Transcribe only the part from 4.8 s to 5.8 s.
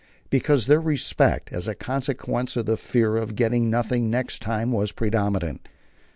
predominant.